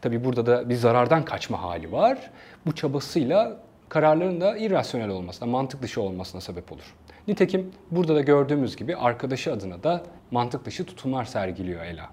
tabi 0.00 0.24
burada 0.24 0.46
da 0.46 0.68
bir 0.68 0.74
zarardan 0.74 1.24
kaçma 1.24 1.62
hali 1.62 1.92
var. 1.92 2.30
Bu 2.66 2.74
çabasıyla 2.74 3.56
kararların 3.88 4.40
da 4.40 4.56
irrasyonel 4.56 5.08
olmasına, 5.08 5.48
mantık 5.48 5.82
dışı 5.82 6.02
olmasına 6.02 6.40
sebep 6.40 6.72
olur. 6.72 6.94
Nitekim 7.28 7.72
burada 7.90 8.14
da 8.14 8.20
gördüğümüz 8.20 8.76
gibi 8.76 8.96
arkadaşı 8.96 9.52
adına 9.52 9.82
da 9.82 10.02
mantık 10.30 10.64
dışı 10.64 10.84
tutumlar 10.84 11.24
sergiliyor 11.24 11.84
Ela. 11.84 12.10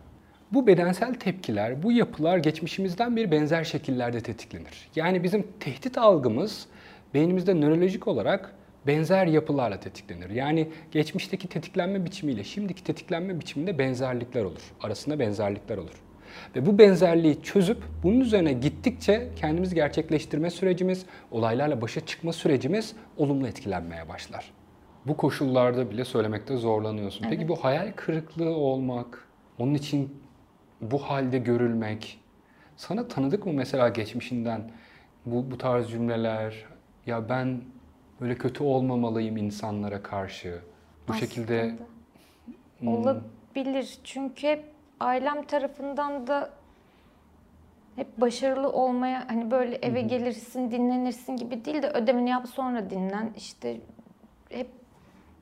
Bu 0.53 0.67
bedensel 0.67 1.13
tepkiler, 1.13 1.83
bu 1.83 1.91
yapılar 1.91 2.37
geçmişimizden 2.37 3.15
bir 3.15 3.31
benzer 3.31 3.63
şekillerde 3.63 4.19
tetiklenir. 4.19 4.89
Yani 4.95 5.23
bizim 5.23 5.47
tehdit 5.59 5.97
algımız 5.97 6.65
beynimizde 7.13 7.61
nörolojik 7.61 8.07
olarak 8.07 8.53
benzer 8.87 9.25
yapılarla 9.25 9.79
tetiklenir. 9.79 10.29
Yani 10.29 10.69
geçmişteki 10.91 11.47
tetiklenme 11.47 12.05
biçimiyle 12.05 12.43
şimdiki 12.43 12.83
tetiklenme 12.83 13.39
biçiminde 13.39 13.79
benzerlikler 13.79 14.43
olur. 14.43 14.61
Arasında 14.81 15.19
benzerlikler 15.19 15.77
olur. 15.77 16.01
Ve 16.55 16.65
bu 16.65 16.77
benzerliği 16.79 17.41
çözüp 17.43 17.83
bunun 18.03 18.19
üzerine 18.19 18.53
gittikçe 18.53 19.29
kendimizi 19.35 19.75
gerçekleştirme 19.75 20.49
sürecimiz, 20.49 21.05
olaylarla 21.31 21.81
başa 21.81 22.05
çıkma 22.05 22.33
sürecimiz 22.33 22.95
olumlu 23.17 23.47
etkilenmeye 23.47 24.09
başlar. 24.09 24.51
Bu 25.07 25.17
koşullarda 25.17 25.91
bile 25.91 26.05
söylemekte 26.05 26.57
zorlanıyorsun. 26.57 27.25
Peki 27.29 27.47
bu 27.47 27.55
hayal 27.55 27.91
kırıklığı 27.95 28.55
olmak, 28.55 29.27
onun 29.59 29.73
için 29.73 30.23
bu 30.91 30.97
halde 30.97 31.37
görülmek 31.37 32.19
sana 32.77 33.07
tanıdık 33.07 33.45
mı 33.45 33.53
mesela 33.53 33.89
geçmişinden 33.89 34.71
bu, 35.25 35.51
bu 35.51 35.57
tarz 35.57 35.89
cümleler? 35.89 36.65
Ya 37.05 37.29
ben 37.29 37.61
böyle 38.21 38.35
kötü 38.37 38.63
olmamalıyım 38.63 39.37
insanlara 39.37 40.03
karşı. 40.03 40.59
Bu 41.07 41.13
şekilde 41.13 41.61
Aslında. 41.61 41.83
hmm, 42.79 42.87
Olabilir. 42.87 43.97
Çünkü 44.03 44.47
hep 44.47 44.65
ailem 44.99 45.43
tarafından 45.43 46.27
da 46.27 46.49
hep 47.95 48.21
başarılı 48.21 48.71
olmaya 48.71 49.25
hani 49.29 49.51
böyle 49.51 49.75
eve 49.75 50.01
gelirsin 50.01 50.71
dinlenirsin 50.71 51.35
gibi 51.37 51.65
değil 51.65 51.81
de 51.81 51.89
ödemeni 51.89 52.29
yap 52.29 52.47
sonra 52.47 52.89
dinlen. 52.89 53.33
İşte 53.37 53.77
hep 54.49 54.67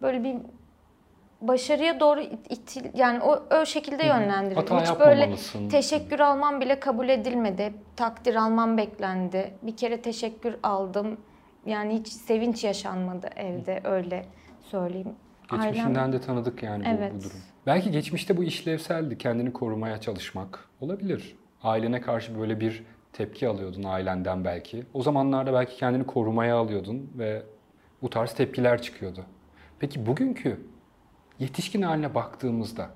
böyle 0.01 0.23
bir 0.23 0.35
başarıya 1.41 1.99
doğru 1.99 2.21
it- 2.21 2.51
itil 2.51 2.85
yani 2.93 3.19
o 3.23 3.43
o 3.61 3.65
şekilde 3.65 4.05
yönlendirildi. 4.05 4.59
Hata 4.59 4.81
Hiç 4.81 4.99
böyle 4.99 5.35
teşekkür 5.69 6.19
almam 6.19 6.61
bile 6.61 6.79
kabul 6.79 7.09
edilmedi. 7.09 7.73
Takdir 7.95 8.35
almam 8.35 8.77
beklendi. 8.77 9.53
Bir 9.61 9.77
kere 9.77 10.01
teşekkür 10.01 10.55
aldım. 10.63 11.17
Yani 11.65 11.93
hiç 11.99 12.07
sevinç 12.07 12.63
yaşanmadı 12.63 13.27
evde 13.35 13.81
öyle 13.83 14.25
söyleyeyim. 14.61 15.15
Ailem- 15.49 15.63
Geçmişinden 15.67 16.13
de 16.13 16.21
tanıdık 16.21 16.63
yani 16.63 16.83
bu- 16.83 16.87
bu, 16.87 16.91
Evet. 16.91 17.13
durum. 17.23 17.31
Belki 17.65 17.91
geçmişte 17.91 18.37
bu 18.37 18.43
işlevseldi. 18.43 19.17
Kendini 19.17 19.53
korumaya 19.53 20.01
çalışmak 20.01 20.69
olabilir. 20.81 21.35
Ailene 21.63 22.01
karşı 22.01 22.39
böyle 22.39 22.59
bir 22.59 22.83
tepki 23.13 23.47
alıyordun 23.47 23.83
ailenden 23.83 24.45
belki. 24.45 24.83
O 24.93 25.01
zamanlarda 25.01 25.53
belki 25.53 25.75
kendini 25.77 26.05
korumaya 26.05 26.55
alıyordun 26.57 27.11
ve 27.17 27.43
bu 28.01 28.09
tarz 28.09 28.33
tepkiler 28.33 28.81
çıkıyordu. 28.81 29.25
Peki 29.79 30.05
bugünkü 30.05 30.59
yetişkin 31.45 31.81
haline 31.81 32.15
baktığımızda 32.15 32.89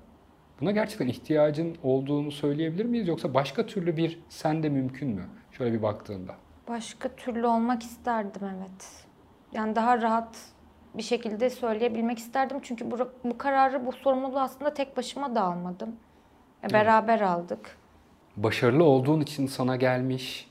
buna 0.60 0.70
gerçekten 0.70 1.08
ihtiyacın 1.08 1.76
olduğunu 1.82 2.32
söyleyebilir 2.32 2.84
miyiz? 2.84 3.08
Yoksa 3.08 3.34
başka 3.34 3.66
türlü 3.66 3.96
bir 3.96 4.18
sende 4.28 4.68
mümkün 4.68 5.08
mü? 5.08 5.24
Şöyle 5.52 5.72
bir 5.72 5.82
baktığında. 5.82 6.34
Başka 6.68 7.08
türlü 7.08 7.46
olmak 7.46 7.82
isterdim 7.82 8.42
evet. 8.58 9.04
Yani 9.52 9.76
daha 9.76 10.02
rahat 10.02 10.36
bir 10.94 11.02
şekilde 11.02 11.50
söyleyebilmek 11.50 12.18
isterdim. 12.18 12.56
Çünkü 12.62 12.90
bu, 12.90 12.98
bu 13.24 13.38
kararı, 13.38 13.86
bu 13.86 13.92
sorumluluğu 13.92 14.40
aslında 14.40 14.74
tek 14.74 14.96
başıma 14.96 15.34
da 15.34 15.42
almadım. 15.42 15.96
E, 16.64 16.72
Beraber 16.72 17.20
aldık. 17.20 17.76
Başarılı 18.36 18.84
olduğun 18.84 19.20
için 19.20 19.46
sana 19.46 19.76
gelmiş, 19.76 20.50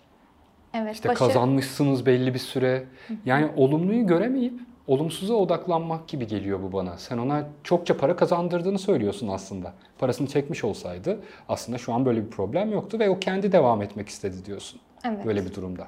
Evet, 0.73 0.95
İşte 0.95 1.09
başarı- 1.09 1.27
kazanmışsınız 1.27 2.05
belli 2.05 2.33
bir 2.33 2.39
süre. 2.39 2.83
Yani 3.25 3.51
olumluyu 3.55 4.07
göremeyip 4.07 4.59
olumsuza 4.87 5.33
odaklanmak 5.33 6.07
gibi 6.07 6.27
geliyor 6.27 6.63
bu 6.63 6.73
bana. 6.73 6.97
Sen 6.97 7.17
ona 7.17 7.47
çokça 7.63 7.97
para 7.97 8.15
kazandırdığını 8.15 8.79
söylüyorsun 8.79 9.27
aslında. 9.27 9.73
Parasını 9.97 10.27
çekmiş 10.27 10.63
olsaydı 10.63 11.19
aslında 11.49 11.77
şu 11.77 11.93
an 11.93 12.05
böyle 12.05 12.25
bir 12.25 12.29
problem 12.29 12.71
yoktu 12.71 12.99
ve 12.99 13.09
o 13.09 13.19
kendi 13.19 13.51
devam 13.51 13.81
etmek 13.81 14.09
istedi 14.09 14.45
diyorsun. 14.45 14.81
Evet. 15.05 15.25
Böyle 15.25 15.45
bir 15.45 15.53
durumda. 15.53 15.87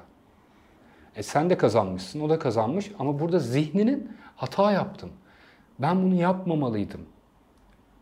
E 1.16 1.22
sen 1.22 1.50
de 1.50 1.56
kazanmışsın, 1.56 2.20
o 2.20 2.28
da 2.28 2.38
kazanmış 2.38 2.92
ama 2.98 3.20
burada 3.20 3.38
zihninin 3.38 4.12
hata 4.36 4.72
yaptım. 4.72 5.10
Ben 5.78 6.02
bunu 6.02 6.14
yapmamalıydım. 6.14 7.00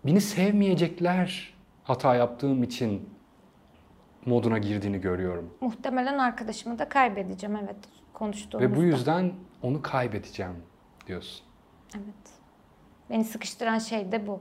Beni 0.06 0.20
sevmeyecekler 0.20 1.54
hata 1.84 2.14
yaptığım 2.14 2.62
için 2.62 3.08
moduna 4.26 4.58
girdiğini 4.58 5.00
görüyorum. 5.00 5.50
Muhtemelen 5.60 6.18
arkadaşımı 6.18 6.78
da 6.78 6.88
kaybedeceğim 6.88 7.56
evet 7.56 7.76
konuştuğumuzda. 8.12 8.72
Ve 8.72 8.76
bu 8.76 8.82
yüzden 8.82 9.32
onu 9.62 9.82
kaybedeceğim 9.82 10.54
diyorsun. 11.06 11.46
Evet. 11.94 12.30
Beni 13.10 13.24
sıkıştıran 13.24 13.78
şey 13.78 14.12
de 14.12 14.26
bu. 14.26 14.40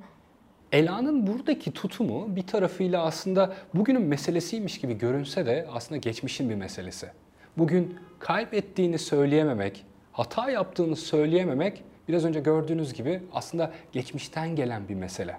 Ela'nın 0.72 1.28
buradaki 1.28 1.72
tutumu 1.72 2.36
bir 2.36 2.48
tarafıyla 2.48 3.04
aslında 3.04 3.54
bugünün 3.74 4.02
meselesiymiş 4.02 4.78
gibi 4.78 4.98
görünse 4.98 5.46
de 5.46 5.68
aslında 5.74 5.98
geçmişin 5.98 6.50
bir 6.50 6.56
meselesi. 6.56 7.10
Bugün 7.58 8.00
kaybettiğini 8.20 9.00
söyleyememek, 9.00 9.86
hata 10.12 10.50
yaptığını 10.50 10.96
söyleyememek 10.96 11.84
biraz 12.08 12.26
önce 12.26 12.40
gördüğünüz 12.40 12.94
gibi 12.94 13.22
aslında 13.34 13.72
geçmişten 13.92 14.56
gelen 14.56 14.88
bir 14.90 14.96
mesele. 14.96 15.38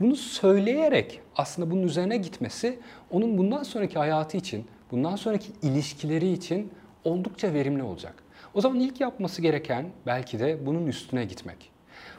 Bunu 0.00 0.16
söyleyerek 0.16 1.20
aslında 1.36 1.70
bunun 1.70 1.82
üzerine 1.82 2.16
gitmesi 2.16 2.78
onun 3.10 3.38
bundan 3.38 3.62
sonraki 3.62 3.98
hayatı 3.98 4.36
için, 4.36 4.66
bundan 4.90 5.16
sonraki 5.16 5.52
ilişkileri 5.62 6.32
için 6.32 6.72
oldukça 7.04 7.54
verimli 7.54 7.82
olacak. 7.82 8.21
O 8.54 8.60
zaman 8.60 8.80
ilk 8.80 9.00
yapması 9.00 9.42
gereken 9.42 9.86
belki 10.06 10.38
de 10.38 10.66
bunun 10.66 10.86
üstüne 10.86 11.24
gitmek. 11.24 11.70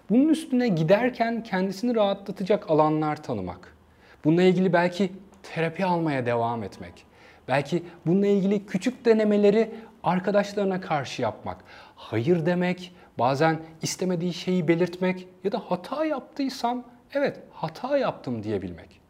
Bunun 0.09 0.29
üstüne 0.29 0.67
giderken 0.67 1.43
kendisini 1.43 1.95
rahatlatacak 1.95 2.71
alanlar 2.71 3.23
tanımak. 3.23 3.77
Bununla 4.25 4.43
ilgili 4.43 4.73
belki 4.73 5.11
terapi 5.43 5.85
almaya 5.85 6.25
devam 6.25 6.63
etmek. 6.63 7.05
Belki 7.47 7.83
bununla 8.05 8.27
ilgili 8.27 8.65
küçük 8.65 9.05
denemeleri 9.05 9.71
arkadaşlarına 10.03 10.81
karşı 10.81 11.21
yapmak. 11.21 11.63
Hayır 11.95 12.45
demek, 12.45 12.95
bazen 13.19 13.59
istemediği 13.81 14.33
şeyi 14.33 14.67
belirtmek 14.67 15.27
ya 15.43 15.51
da 15.51 15.59
hata 15.59 16.05
yaptıysam 16.05 16.83
evet 17.13 17.39
hata 17.51 17.97
yaptım 17.97 18.43
diyebilmek. 18.43 19.01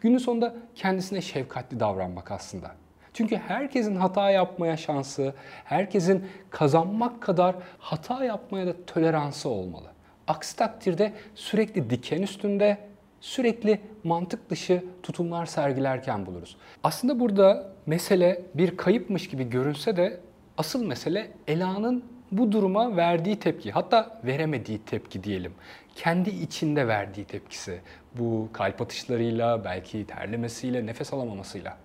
Günün 0.00 0.18
sonunda 0.18 0.54
kendisine 0.74 1.20
şefkatli 1.20 1.80
davranmak 1.80 2.30
aslında. 2.30 2.70
Çünkü 3.14 3.36
herkesin 3.36 3.96
hata 3.96 4.30
yapmaya 4.30 4.76
şansı, 4.76 5.34
herkesin 5.64 6.26
kazanmak 6.50 7.22
kadar 7.22 7.54
hata 7.78 8.24
yapmaya 8.24 8.66
da 8.66 8.84
toleransı 8.86 9.48
olmalı. 9.48 9.86
Aksi 10.26 10.56
takdirde 10.56 11.12
sürekli 11.34 11.90
diken 11.90 12.22
üstünde, 12.22 12.78
sürekli 13.20 13.80
mantık 14.04 14.50
dışı 14.50 14.84
tutumlar 15.02 15.46
sergilerken 15.46 16.26
buluruz. 16.26 16.56
Aslında 16.82 17.20
burada 17.20 17.72
mesele 17.86 18.42
bir 18.54 18.76
kayıpmış 18.76 19.28
gibi 19.28 19.50
görünse 19.50 19.96
de 19.96 20.20
asıl 20.58 20.86
mesele 20.86 21.30
Ela'nın 21.48 22.04
bu 22.32 22.52
duruma 22.52 22.96
verdiği 22.96 23.38
tepki, 23.38 23.72
hatta 23.72 24.20
veremediği 24.24 24.78
tepki 24.78 25.24
diyelim. 25.24 25.52
Kendi 25.94 26.30
içinde 26.30 26.88
verdiği 26.88 27.24
tepkisi. 27.24 27.80
Bu 28.14 28.48
kalp 28.52 28.82
atışlarıyla, 28.82 29.64
belki 29.64 30.06
terlemesiyle, 30.06 30.86
nefes 30.86 31.12
alamamasıyla. 31.12 31.76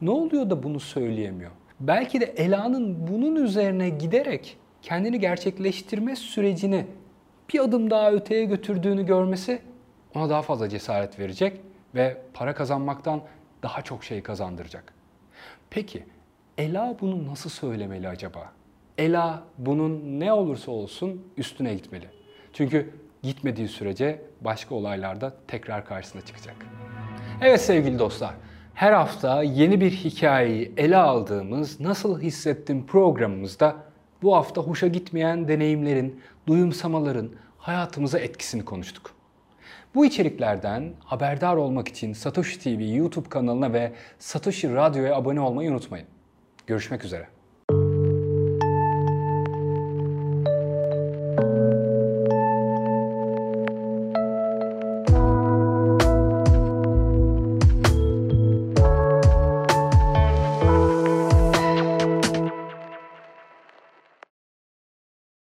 Ne 0.00 0.10
oluyor 0.10 0.50
da 0.50 0.62
bunu 0.62 0.80
söyleyemiyor? 0.80 1.50
Belki 1.80 2.20
de 2.20 2.24
Ela'nın 2.24 3.08
bunun 3.08 3.36
üzerine 3.36 3.88
giderek 3.88 4.56
kendini 4.82 5.20
gerçekleştirme 5.20 6.16
sürecini 6.16 6.86
bir 7.54 7.60
adım 7.60 7.90
daha 7.90 8.12
öteye 8.12 8.44
götürdüğünü 8.44 9.06
görmesi 9.06 9.62
ona 10.14 10.30
daha 10.30 10.42
fazla 10.42 10.68
cesaret 10.68 11.18
verecek 11.18 11.60
ve 11.94 12.22
para 12.34 12.54
kazanmaktan 12.54 13.20
daha 13.62 13.82
çok 13.82 14.04
şey 14.04 14.22
kazandıracak. 14.22 14.94
Peki 15.70 16.04
Ela 16.58 16.96
bunu 17.00 17.26
nasıl 17.26 17.50
söylemeli 17.50 18.08
acaba? 18.08 18.52
Ela 18.98 19.42
bunun 19.58 20.20
ne 20.20 20.32
olursa 20.32 20.70
olsun 20.70 21.22
üstüne 21.36 21.74
gitmeli. 21.74 22.08
Çünkü 22.52 22.94
gitmediği 23.22 23.68
sürece 23.68 24.22
başka 24.40 24.74
olaylarda 24.74 25.34
tekrar 25.48 25.84
karşısına 25.84 26.22
çıkacak. 26.22 26.56
Evet 27.42 27.60
sevgili 27.60 27.98
dostlar, 27.98 28.34
her 28.76 28.92
hafta 28.92 29.42
yeni 29.42 29.80
bir 29.80 29.90
hikayeyi 29.90 30.72
ele 30.76 30.96
aldığımız 30.96 31.80
Nasıl 31.80 32.20
Hissettim 32.20 32.86
programımızda 32.86 33.76
bu 34.22 34.36
hafta 34.36 34.60
hoşa 34.60 34.86
gitmeyen 34.86 35.48
deneyimlerin, 35.48 36.20
duyumsamaların 36.46 37.30
hayatımıza 37.58 38.18
etkisini 38.18 38.64
konuştuk. 38.64 39.10
Bu 39.94 40.06
içeriklerden 40.06 40.92
haberdar 41.04 41.56
olmak 41.56 41.88
için 41.88 42.12
Satoshi 42.12 42.60
TV 42.60 42.96
YouTube 42.96 43.28
kanalına 43.28 43.72
ve 43.72 43.92
Satoshi 44.18 44.74
Radyo'ya 44.74 45.16
abone 45.16 45.40
olmayı 45.40 45.70
unutmayın. 45.70 46.06
Görüşmek 46.66 47.04
üzere. 47.04 47.35